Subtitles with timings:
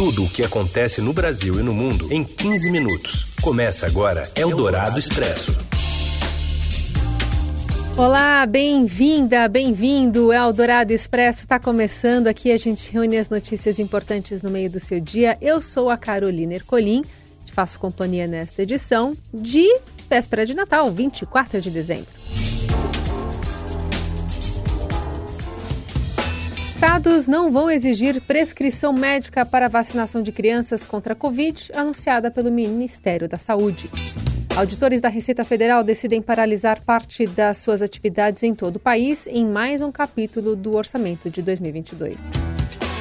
[0.00, 3.26] Tudo o que acontece no Brasil e no mundo em 15 minutos.
[3.42, 5.58] Começa agora Eldorado Expresso.
[7.98, 10.32] Olá, bem-vinda, bem-vindo.
[10.32, 12.50] Eldorado Expresso está começando aqui.
[12.50, 15.36] A gente reúne as notícias importantes no meio do seu dia.
[15.38, 17.04] Eu sou a Carolina Ercolim,
[17.44, 19.68] te faço companhia nesta edição de
[20.08, 22.08] véspera de Natal, 24 de dezembro.
[26.80, 32.50] Estados não vão exigir prescrição médica para vacinação de crianças contra a Covid, anunciada pelo
[32.50, 33.90] Ministério da Saúde.
[34.56, 39.46] Auditores da Receita Federal decidem paralisar parte das suas atividades em todo o país em
[39.46, 42.18] mais um capítulo do orçamento de 2022.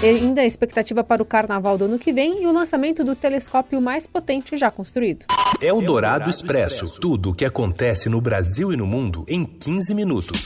[0.03, 3.15] E ainda a expectativa para o carnaval do ano que vem e o lançamento do
[3.15, 5.25] telescópio mais potente já construído.
[5.61, 6.99] É o Dourado Expresso.
[6.99, 10.43] Tudo o que acontece no Brasil e no mundo em 15 minutos.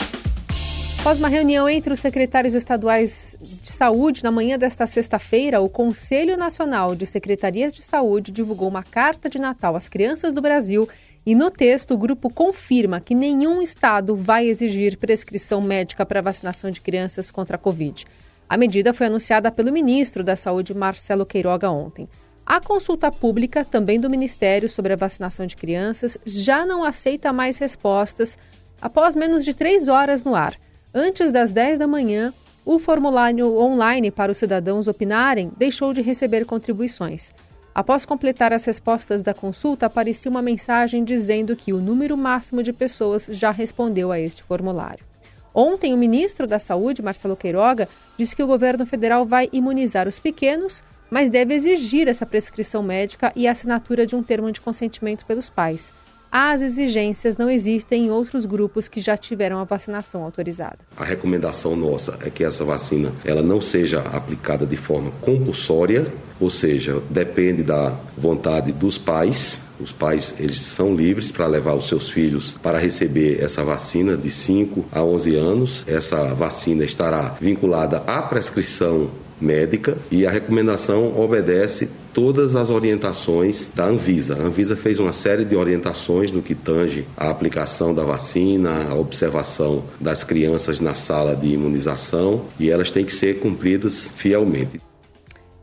[1.03, 6.37] Após uma reunião entre os secretários estaduais de saúde na manhã desta sexta-feira, o Conselho
[6.37, 10.87] Nacional de Secretarias de Saúde divulgou uma carta de Natal às crianças do Brasil
[11.25, 16.71] e no texto o grupo confirma que nenhum estado vai exigir prescrição médica para vacinação
[16.71, 18.05] de crianças contra a Covid.
[18.47, 22.07] A medida foi anunciada pelo ministro da Saúde, Marcelo Queiroga, ontem.
[22.45, 27.57] A consulta pública, também do Ministério, sobre a vacinação de crianças, já não aceita mais
[27.57, 28.37] respostas
[28.81, 30.57] após menos de três horas no ar.
[30.95, 32.31] Antes das 10 da manhã,
[32.63, 37.31] o formulário online para os cidadãos opinarem deixou de receber contribuições.
[37.73, 42.71] Após completar as respostas da consulta, aparecia uma mensagem dizendo que o número máximo de
[42.71, 45.03] pessoas já respondeu a este formulário.
[45.51, 50.19] Ontem, o ministro da Saúde, Marcelo Queiroga, disse que o governo federal vai imunizar os
[50.19, 55.25] pequenos, mas deve exigir essa prescrição médica e a assinatura de um termo de consentimento
[55.25, 55.91] pelos pais
[56.35, 60.79] as exigências não existem em outros grupos que já tiveram a vacinação autorizada.
[60.97, 66.07] A recomendação nossa é que essa vacina ela não seja aplicada de forma compulsória,
[66.39, 69.61] ou seja, depende da vontade dos pais.
[69.79, 74.31] Os pais eles são livres para levar os seus filhos para receber essa vacina de
[74.31, 75.83] 5 a 11 anos.
[75.85, 83.85] Essa vacina estará vinculada à prescrição médica e a recomendação obedece todas as orientações da
[83.85, 84.35] Anvisa.
[84.35, 88.95] A Anvisa fez uma série de orientações no que tange a aplicação da vacina, a
[88.95, 94.79] observação das crianças na sala de imunização e elas têm que ser cumpridas fielmente.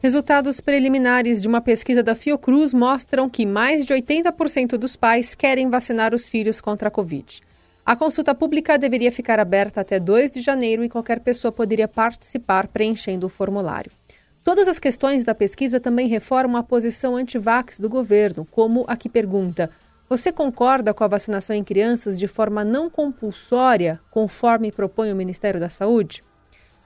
[0.02, 5.68] Resultados preliminares de uma pesquisa da Fiocruz mostram que mais de 80% dos pais querem
[5.68, 7.42] vacinar os filhos contra a Covid.
[7.84, 12.68] A consulta pública deveria ficar aberta até 2 de janeiro e qualquer pessoa poderia participar
[12.68, 13.92] preenchendo o formulário.
[14.50, 19.08] Todas as questões da pesquisa também reformam a posição anti-vax do governo, como a que
[19.08, 19.70] pergunta:
[20.08, 25.60] Você concorda com a vacinação em crianças de forma não compulsória, conforme propõe o Ministério
[25.60, 26.24] da Saúde?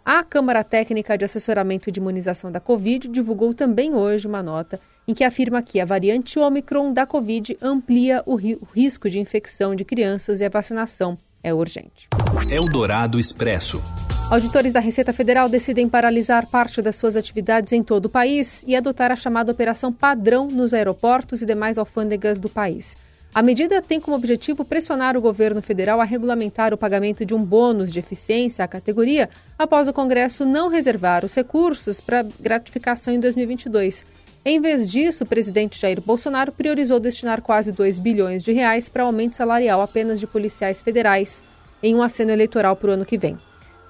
[0.04, 5.14] A Câmara Técnica de Assessoramento de Imunização da Covid divulgou também hoje uma nota em
[5.14, 9.86] que afirma que a variante Omicron da Covid amplia o, o risco de infecção de
[9.86, 12.10] crianças e a vacinação é urgente.
[12.50, 13.82] Eldorado Expresso.
[14.30, 18.74] Auditores da Receita Federal decidem paralisar parte das suas atividades em todo o país e
[18.74, 22.96] adotar a chamada Operação Padrão nos aeroportos e demais alfândegas do país.
[23.34, 27.44] A medida tem como objetivo pressionar o governo federal a regulamentar o pagamento de um
[27.44, 33.20] bônus de eficiência à categoria após o Congresso não reservar os recursos para gratificação em
[33.20, 34.06] 2022.
[34.42, 39.02] Em vez disso, o presidente Jair Bolsonaro priorizou destinar quase 2 bilhões de reais para
[39.02, 41.44] aumento salarial apenas de policiais federais
[41.82, 43.38] em um aceno eleitoral para o ano que vem.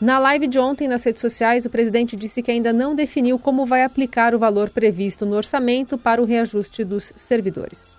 [0.01, 3.65] Na live de ontem nas redes sociais, o presidente disse que ainda não definiu como
[3.65, 7.97] vai aplicar o valor previsto no orçamento para o reajuste dos servidores.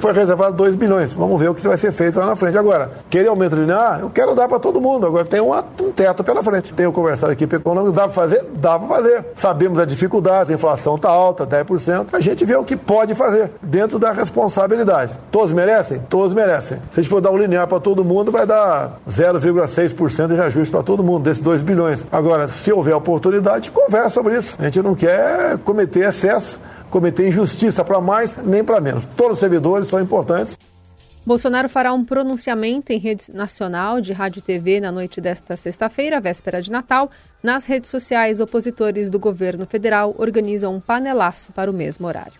[0.00, 1.12] Foi reservado 2 bilhões.
[1.12, 2.56] Vamos ver o que vai ser feito lá na frente.
[2.56, 5.04] Agora, querer aumento linear, eu quero dar para todo mundo.
[5.04, 6.72] Agora tem um, um teto pela frente.
[6.72, 8.46] Tenho conversado aqui econômico, dá para fazer?
[8.54, 9.26] Dá para fazer.
[9.34, 12.06] Sabemos das dificuldades, a inflação está alta, 10%.
[12.12, 15.18] A gente vê o que pode fazer dentro da responsabilidade.
[15.32, 16.00] Todos merecem?
[16.08, 16.78] Todos merecem.
[16.92, 20.70] Se a gente for dar um linear para todo mundo, vai dar 0,6% de reajuste
[20.70, 22.06] para todo mundo, desses 2 bilhões.
[22.12, 24.54] Agora, se houver oportunidade, conversa sobre isso.
[24.60, 26.60] A gente não quer cometer excesso
[26.90, 29.04] cometer injustiça para mais nem para menos.
[29.16, 30.58] Todos os servidores são importantes.
[31.24, 36.20] Bolsonaro fará um pronunciamento em rede nacional de rádio e TV na noite desta sexta-feira,
[36.20, 37.10] véspera de Natal.
[37.42, 42.32] Nas redes sociais, opositores do governo federal organizam um panelaço para o mesmo horário.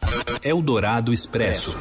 [0.43, 1.77] Eldorado Expresso.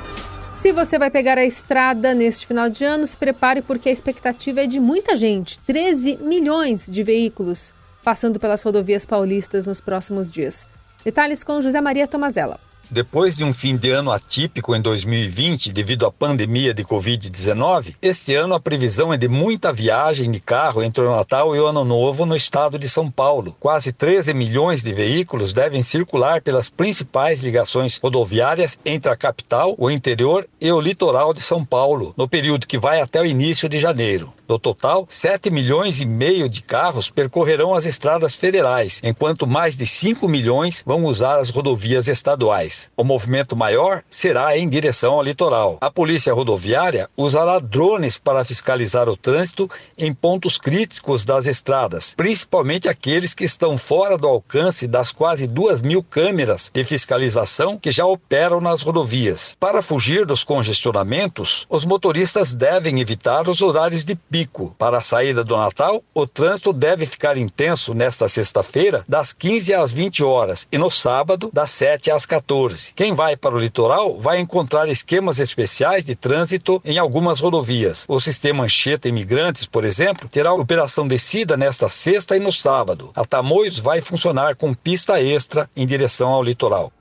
[0.60, 4.62] Se você vai pegar a estrada neste final de ano, se prepare porque a expectativa
[4.62, 7.72] é de muita gente 13 milhões de veículos
[8.04, 10.66] passando pelas rodovias paulistas nos próximos dias.
[11.08, 12.60] Detalhes com José Maria Tomazella.
[12.92, 18.36] Depois de um fim de ano atípico em 2020 devido à pandemia de Covid-19, este
[18.36, 21.86] ano a previsão é de muita viagem de carro entre o Natal e o Ano
[21.86, 23.56] Novo no estado de São Paulo.
[23.58, 29.90] Quase 13 milhões de veículos devem circular pelas principais ligações rodoviárias entre a capital, o
[29.90, 33.80] interior e o litoral de São Paulo, no período que vai até o início de
[33.80, 34.34] janeiro.
[34.48, 39.86] No total, 7 milhões e meio de carros percorrerão as estradas federais, enquanto mais de
[39.86, 42.90] 5 milhões vão usar as rodovias estaduais.
[42.96, 45.78] O movimento maior será em direção ao litoral.
[45.82, 52.88] A Polícia Rodoviária usará drones para fiscalizar o trânsito em pontos críticos das estradas, principalmente
[52.88, 58.06] aqueles que estão fora do alcance das quase duas mil câmeras de fiscalização que já
[58.06, 59.58] operam nas rodovias.
[59.60, 65.02] Para fugir dos congestionamentos, os motoristas devem evitar os horários de pico pico para a
[65.02, 70.68] saída do Natal, o trânsito deve ficar intenso nesta sexta-feira, das 15 às 20 horas,
[70.72, 72.94] e no sábado, das 7 às 14.
[72.96, 78.06] Quem vai para o litoral vai encontrar esquemas especiais de trânsito em algumas rodovias.
[78.08, 83.10] O sistema Anchieta Imigrantes, por exemplo, terá operação descida nesta sexta e no sábado.
[83.16, 86.92] A Tamoios vai funcionar com pista extra em direção ao litoral.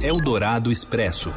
[0.00, 1.32] Eldorado Expresso.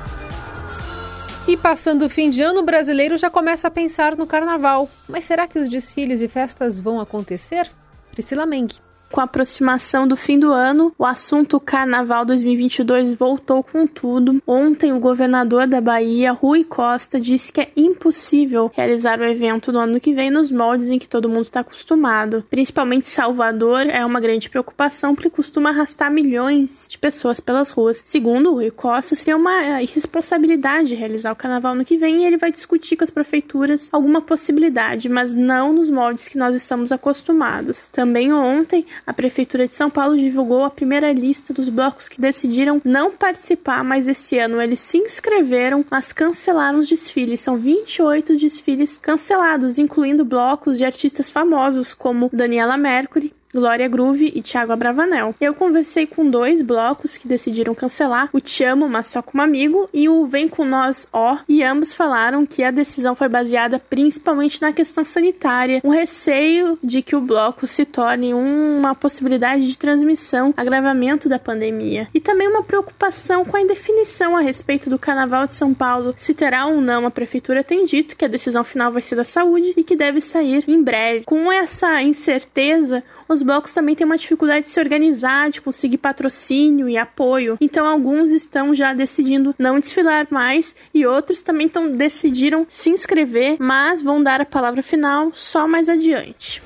[1.48, 4.90] E passando o fim de ano, o brasileiro já começa a pensar no carnaval.
[5.08, 7.72] Mas será que os desfiles e festas vão acontecer?
[8.12, 8.68] Priscila Meng.
[9.12, 14.42] Com a aproximação do fim do ano, o assunto Carnaval 2022 voltou com tudo.
[14.46, 19.80] Ontem, o governador da Bahia, Rui Costa, disse que é impossível realizar o evento no
[19.80, 22.44] ano que vem nos moldes em que todo mundo está acostumado.
[22.50, 28.02] Principalmente Salvador é uma grande preocupação porque costuma arrastar milhões de pessoas pelas ruas.
[28.06, 32.52] Segundo Rui Costa, seria uma irresponsabilidade realizar o Carnaval no que vem e ele vai
[32.52, 37.88] discutir com as prefeituras alguma possibilidade, mas não nos moldes que nós estamos acostumados.
[37.88, 42.82] Também ontem, a Prefeitura de São Paulo divulgou a primeira lista dos blocos que decidiram
[42.84, 44.62] não participar mais esse ano.
[44.62, 47.40] Eles se inscreveram, mas cancelaram os desfiles.
[47.40, 54.42] São 28 desfiles cancelados, incluindo blocos de artistas famosos como Daniela Mercury, Glória Groove e
[54.44, 55.34] Thiago Abravanel.
[55.42, 59.90] Eu conversei com dois blocos que decidiram cancelar, o Te Amo, mas só como amigo,
[59.92, 64.62] e o Vem Com Nós Ó, e ambos falaram que a decisão foi baseada principalmente
[64.62, 70.54] na questão sanitária, um receio de que o bloco se torne uma possibilidade de transmissão,
[70.56, 75.54] agravamento da pandemia, e também uma preocupação com a indefinição a respeito do Carnaval de
[75.54, 79.02] São Paulo, se terá ou não, a prefeitura tem dito que a decisão final vai
[79.02, 81.26] ser da saúde e que deve sair em breve.
[81.26, 86.90] Com essa incerteza, os blocos também têm uma dificuldade de se organizar, de conseguir patrocínio
[86.90, 87.58] e apoio.
[87.62, 93.56] Então alguns estão já decidindo não desfilar mais e outros também estão decidiram se inscrever,
[93.58, 96.62] mas vão dar a palavra final só mais adiante.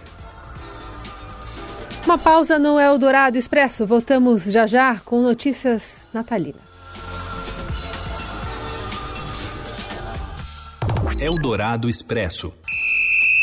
[2.03, 3.85] Uma pausa no Eldorado Expresso.
[3.85, 6.71] Voltamos já já com notícias natalinas.
[11.19, 12.51] Eldorado Expresso.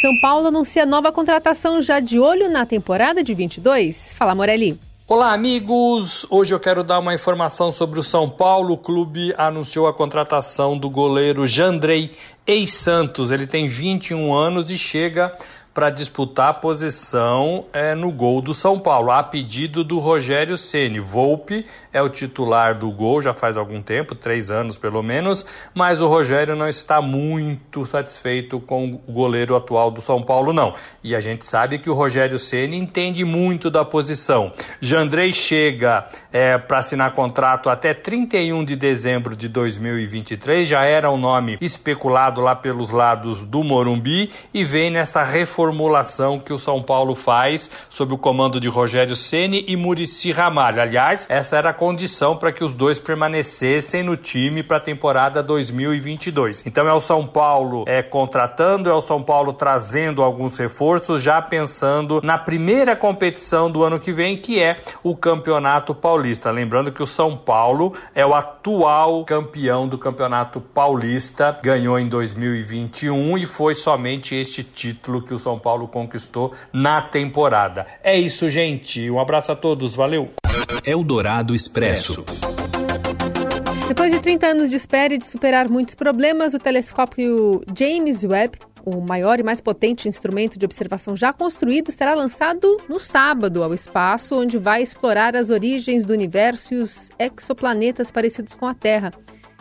[0.00, 4.14] São Paulo anuncia nova contratação já de olho na temporada de 22.
[4.14, 4.78] Fala, Morelli.
[5.08, 6.24] Olá, amigos!
[6.30, 8.74] Hoje eu quero dar uma informação sobre o São Paulo.
[8.74, 12.12] O clube anunciou a contratação do goleiro Jandrei
[12.46, 13.32] ex-Santos.
[13.32, 15.36] Ele tem 21 anos e chega
[15.72, 20.98] para disputar a posição é, no gol do São Paulo, a pedido do Rogério Ceni.
[20.98, 26.00] Volpe é o titular do gol já faz algum tempo, três anos pelo menos, mas
[26.00, 30.74] o Rogério não está muito satisfeito com o goleiro atual do São Paulo, não.
[31.02, 34.52] E a gente sabe que o Rogério Ceni entende muito da posição.
[34.80, 41.16] Jandrei chega é, para assinar contrato até 31 de dezembro de 2023, já era um
[41.16, 46.80] nome especulado lá pelos lados do Morumbi e vem nessa reformulação reformulação que o São
[46.80, 50.80] Paulo faz sob o comando de Rogério Ceni e Murici Ramalho.
[50.80, 55.42] Aliás, essa era a condição para que os dois permanecessem no time para a temporada
[55.42, 56.64] 2022.
[56.64, 61.42] Então é o São Paulo é, contratando, é o São Paulo trazendo alguns reforços, já
[61.42, 66.52] pensando na primeira competição do ano que vem, que é o Campeonato Paulista.
[66.52, 73.38] Lembrando que o São Paulo é o atual campeão do Campeonato Paulista, ganhou em 2021
[73.38, 77.86] e foi somente este título que o São Paulo conquistou na temporada.
[78.02, 79.08] É isso, gente.
[79.08, 79.94] Um abraço a todos.
[79.94, 80.30] Valeu.
[80.84, 82.24] Eldorado Expresso.
[83.86, 88.58] Depois de 30 anos de espera e de superar muitos problemas, o telescópio James Webb,
[88.84, 93.72] o maior e mais potente instrumento de observação já construído, será lançado no sábado ao
[93.72, 99.10] espaço, onde vai explorar as origens do universo e os exoplanetas parecidos com a Terra.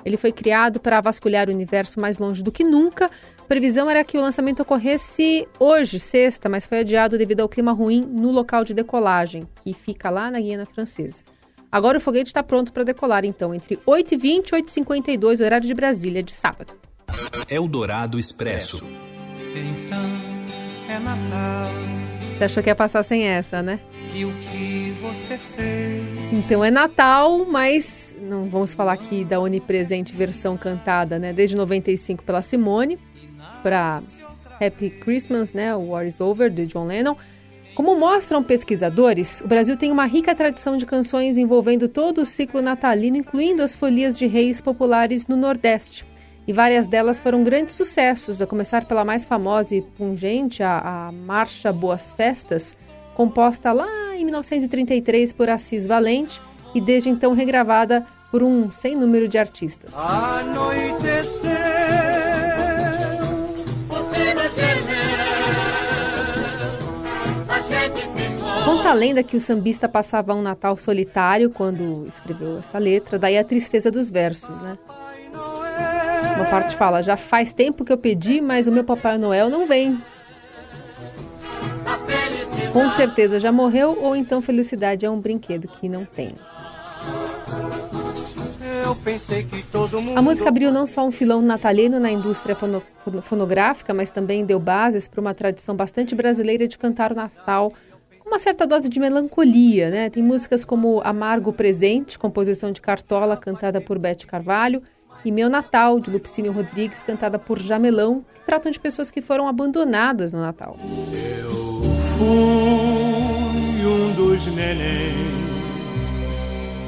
[0.03, 3.09] Ele foi criado para vasculhar o universo mais longe do que nunca,
[3.47, 8.01] previsão era que o lançamento ocorresse hoje, sexta, mas foi adiado devido ao clima ruim
[8.01, 11.23] no local de decolagem, que fica lá na Guiana Francesa.
[11.71, 16.21] Agora o foguete está pronto para decolar, então, entre 8h20 e 8h52, horário de Brasília,
[16.21, 16.73] de sábado.
[17.49, 18.81] Eldorado Expresso.
[19.55, 19.97] Então
[20.89, 21.71] é Natal.
[22.37, 23.79] Você achou que ia passar sem essa, né?
[24.13, 26.03] E o que você fez?
[26.31, 31.33] Então é Natal, mas não vamos falar aqui da onipresente versão cantada, né?
[31.33, 32.97] Desde 95 pela Simone,
[33.61, 34.01] para
[34.59, 35.75] Happy Christmas, né?
[35.75, 37.15] War is Over, de John Lennon.
[37.75, 42.59] Como mostram pesquisadores, o Brasil tem uma rica tradição de canções envolvendo todo o ciclo
[42.59, 46.03] natalino, incluindo as folias de reis populares no Nordeste.
[46.47, 51.11] E várias delas foram grandes sucessos, a começar pela mais famosa e pungente, a, a
[51.11, 52.75] Marcha Boas Festas,
[53.13, 56.41] composta lá em 1933 por Assis Valente
[56.73, 59.93] e desde então regravada por um sem número de artistas.
[68.87, 73.37] Conta a lenda que o sambista passava um Natal solitário quando escreveu essa letra, daí
[73.37, 74.77] a tristeza dos versos, né?
[76.37, 79.65] Uma parte fala: Já faz tempo que eu pedi, mas o meu Papai Noel não
[79.65, 80.01] vem.
[82.71, 86.33] Com certeza já morreu, ou então felicidade é um brinquedo que não tem.
[90.15, 92.81] A música abriu não só um filão natalino na indústria fono,
[93.21, 97.73] fonográfica, mas também deu bases para uma tradição bastante brasileira de cantar o Natal
[98.27, 99.89] uma certa dose de melancolia.
[99.89, 100.09] Né?
[100.09, 104.83] Tem músicas como Amargo Presente, composição de Cartola, cantada por Bete Carvalho,
[105.25, 109.47] e Meu Natal, de Lupicínio Rodrigues, cantada por Jamelão, que tratam de pessoas que foram
[109.47, 110.77] abandonadas no Natal.
[111.11, 111.81] Eu
[112.17, 115.37] fui um dos nenéns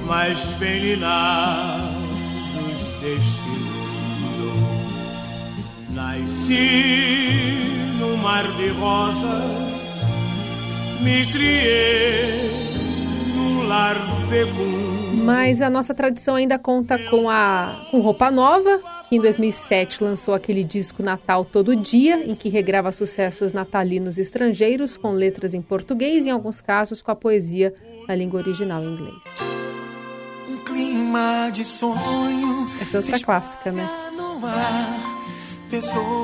[0.08, 2.00] mais bem linados
[3.02, 3.50] deste
[4.32, 4.80] mundo.
[5.94, 7.60] Nasci
[8.00, 9.59] no mar de rosas,
[11.02, 12.52] me criei
[13.36, 13.96] num lar
[14.30, 15.24] fecundo.
[15.24, 20.34] Mas a nossa tradição ainda conta com a com roupa nova, que em 2007 lançou
[20.34, 26.26] aquele disco Natal Todo Dia, em que regrava sucessos natalinos estrangeiros com letras em português
[26.26, 27.74] e em alguns casos com a poesia
[28.08, 29.60] na língua original em inglês
[30.70, 32.68] clima de sonho.
[32.80, 33.90] Essa é outra clássica, né?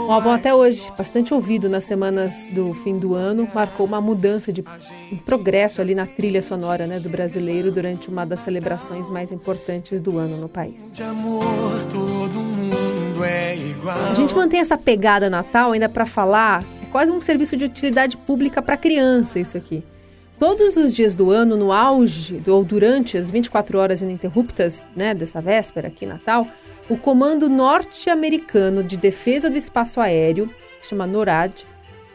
[0.07, 4.51] Um álbum até hoje, bastante ouvido nas semanas do fim do ano, marcou uma mudança
[4.51, 4.63] de
[5.11, 10.01] um progresso ali na trilha sonora né, do brasileiro durante uma das celebrações mais importantes
[10.01, 10.79] do ano no país.
[10.99, 11.03] É
[14.11, 18.17] A gente mantém essa pegada Natal ainda para falar, é quase um serviço de utilidade
[18.17, 19.83] pública para criança isso aqui.
[20.39, 25.39] Todos os dias do ano, no auge ou durante as 24 horas ininterruptas né, dessa
[25.39, 26.45] véspera aqui Natal,
[26.89, 30.49] o Comando Norte-Americano de Defesa do Espaço Aéreo,
[30.81, 31.65] que chama NORAD,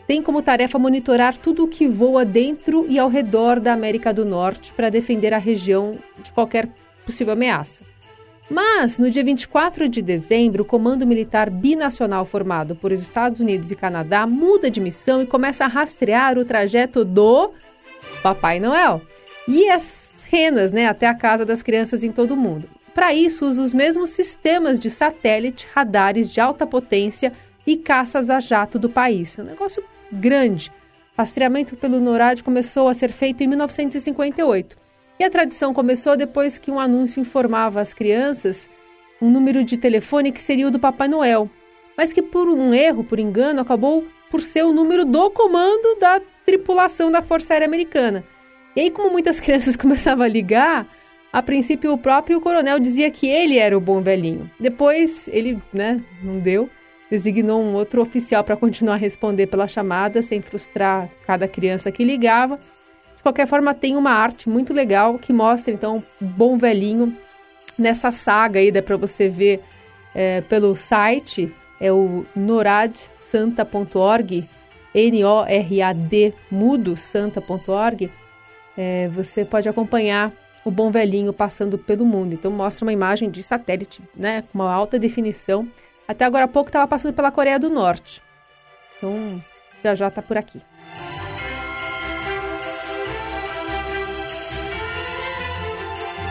[0.07, 4.25] tem como tarefa monitorar tudo o que voa dentro e ao redor da América do
[4.25, 6.69] Norte para defender a região de qualquer
[7.07, 7.85] possível ameaça.
[8.51, 13.77] Mas, no dia 24 de dezembro, o Comando Militar Binacional formado por Estados Unidos e
[13.77, 17.53] Canadá muda de missão e começa a rastrear o trajeto do
[18.21, 19.01] Papai Noel
[19.47, 22.69] e as renas, né, até a casa das crianças em todo o mundo.
[22.95, 27.33] Para isso, usa os mesmos sistemas de satélite, radares de alta potência
[27.67, 29.39] e caças a jato do país.
[29.39, 30.73] É um negócio grande.
[31.17, 34.77] Rastreamento pelo NORAD começou a ser feito em 1958.
[35.19, 38.69] E a tradição começou depois que um anúncio informava às crianças
[39.21, 41.51] um número de telefone que seria o do Papai Noel,
[41.97, 46.21] mas que por um erro, por engano, acabou por ser o número do comando da
[46.47, 48.25] tripulação da Força Aérea Americana.
[48.75, 50.87] E aí, como muitas crianças começavam a ligar,
[51.33, 54.49] a princípio o próprio coronel dizia que ele era o bom velhinho.
[54.59, 56.71] Depois ele, né, não deu,
[57.11, 62.05] designou um outro oficial para continuar a responder pela chamada, sem frustrar cada criança que
[62.05, 62.59] ligava.
[63.17, 67.15] De qualquer forma, tem uma arte muito legal que mostra então o bom velhinho
[67.79, 69.61] nessa saga aí, dá para você ver
[70.15, 74.49] é, pelo site, é o noradsanta.org
[74.95, 78.11] N-O-R-A-D, mudo, santa.org,
[78.77, 80.33] é, você pode acompanhar
[80.65, 82.35] o Bom Velhinho passando pelo mundo.
[82.35, 85.67] Então mostra uma imagem de satélite, né, com uma alta definição.
[86.07, 88.23] Até agora há pouco estava passando pela Coreia do Norte.
[88.97, 89.43] Então
[89.83, 90.61] já já está por aqui.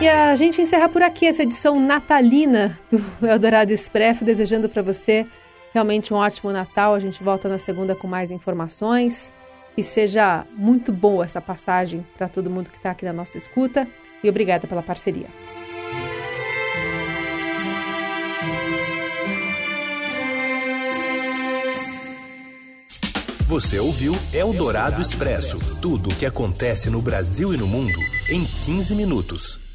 [0.00, 5.26] E a gente encerra por aqui essa edição natalina do Eldorado Expresso, desejando para você
[5.72, 6.94] Realmente um ótimo Natal.
[6.94, 9.32] A gente volta na segunda com mais informações.
[9.74, 13.86] Que seja muito boa essa passagem para todo mundo que está aqui na nossa escuta.
[14.22, 15.28] E obrigada pela parceria.
[23.46, 27.98] Você ouviu Eldorado Expresso tudo o que acontece no Brasil e no mundo
[28.28, 29.69] em 15 minutos.